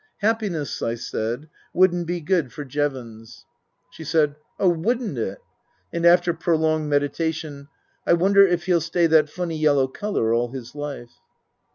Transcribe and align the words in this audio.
Happiness, 0.21 0.81
I 0.81 0.95
said, 0.95 1.47
wouldn't 1.75 2.07
be 2.07 2.21
good 2.21 2.51
for 2.51 2.65
Jevons. 2.65 3.45
Book 3.45 3.45
I: 3.45 3.45
My 3.45 3.45
Book 3.45 3.91
33 3.91 3.91
She 4.03 4.09
said," 4.09 4.35
Oh, 4.65 4.69
wouldn't 4.69 5.17
it!" 5.19 5.37
And, 5.93 6.07
after 6.07 6.33
prolonged 6.33 6.89
meditation," 6.89 7.67
I 8.07 8.13
wonder 8.13 8.41
if 8.43 8.63
he'll 8.65 8.81
stay 8.81 9.05
that 9.05 9.29
funny 9.29 9.59
yellow 9.59 9.87
colour 9.87 10.33
all 10.33 10.47
his 10.53 10.73
life." 10.73 11.11